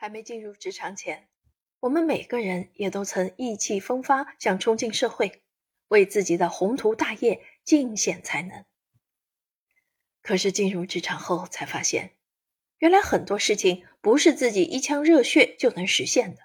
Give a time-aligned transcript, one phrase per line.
[0.00, 1.28] 还没进入职场前，
[1.78, 5.42] 我们每个人也都曾意气风发，想冲进社会，
[5.88, 8.64] 为自己的宏图大业尽显才能。
[10.22, 12.16] 可是进入职场后，才发现，
[12.78, 16.40] 原来很多事情不是自己一腔热血就能实现的。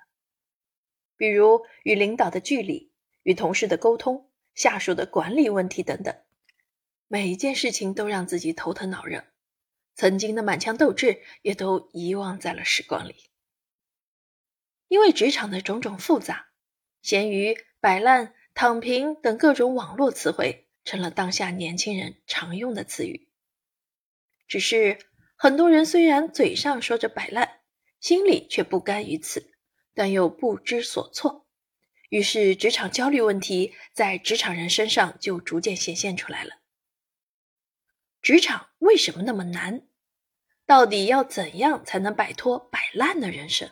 [1.15, 2.91] 比如与领导的距离、
[3.23, 6.13] 与同事的沟通、下属的管理问题等等，
[7.07, 9.23] 每一件事情都让自己头疼脑热，
[9.93, 13.15] 曾经的满腔斗志也都遗忘在了时光里。
[14.87, 16.47] 因为职场的种种复杂，
[17.01, 23.27] 闲鱼、摆烂、躺平等各种网络词汇成了当下年轻人常用的词语。
[24.47, 24.99] 只是
[25.35, 27.61] 很多人虽然嘴上说着摆烂，
[27.99, 29.51] 心里却不甘于此，
[29.93, 31.47] 但又不知所措。
[32.09, 36.51] 于是，职场焦虑问题在职场人身上就逐渐显现出来了。
[38.21, 39.87] 职场为什么那么难？
[40.67, 43.69] 到底要怎样才能摆脱摆烂的人生？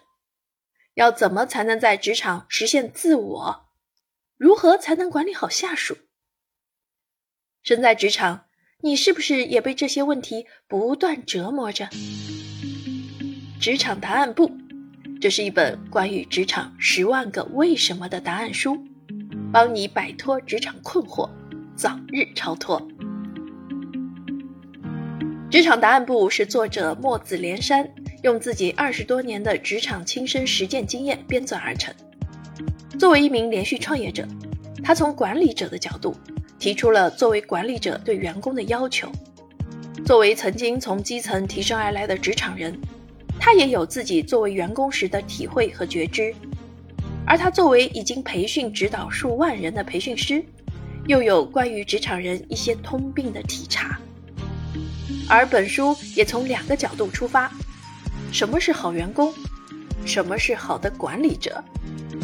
[0.96, 3.66] 要怎么才能在职场实现自我？
[4.38, 5.98] 如何才能管理好下属？
[7.64, 8.46] 身在职场，
[8.82, 11.90] 你是不是也被这些问题不断折磨着？
[13.60, 14.52] 职场答案簿，
[15.20, 18.78] 这是一本关于职场十万个为什么的答案书，
[19.52, 21.30] 帮你摆脱职场困惑，
[21.76, 22.86] 早日超脱。
[25.50, 27.90] 职场答案簿是作者墨子连山。
[28.24, 31.94] 用自己二十多年的职场亲身实践经验编纂而成。
[32.98, 34.26] 作为一名连续创业者，
[34.82, 36.16] 他从管理者的角度
[36.58, 39.12] 提出了作为管理者对员工的要求。
[40.06, 42.78] 作为曾经从基层提升而来的职场人，
[43.38, 46.34] 他也有自己作为员工时的体会和觉知。
[47.26, 50.44] 而他作为已经培训指导数万人的培训师，
[51.08, 54.00] 又有关于职场人一些通病的体察。
[55.28, 57.52] 而本书也从两个角度出发。
[58.34, 59.32] 什么是好员工？
[60.06, 61.64] 什么是好的管理者？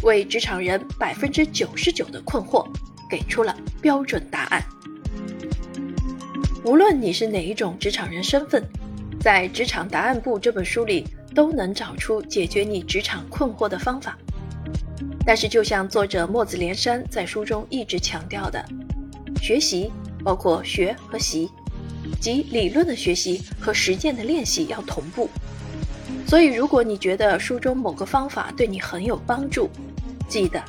[0.02, 2.68] 为职场人百分之九十九的困惑
[3.08, 4.66] 给出了标准答案。
[6.64, 8.64] 无论你是哪一种职场人身份，
[9.22, 14.18] 在《职场答案簿》这本书里都能找出解决你职场困惑的方法。
[15.24, 18.66] 但是，就像作者墨子连山在书中一直强调的，
[19.44, 19.92] 学习
[20.24, 21.48] 包括学和习，
[22.20, 25.30] 即理论的学习和实践的练习要同步。
[26.30, 29.68] 所以，如果你觉得书中某个方法对你很有帮助，
[30.28, 30.64] 记得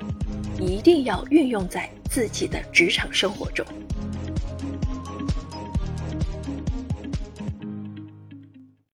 [0.58, 3.64] 一定要运用在自己的职场生活中。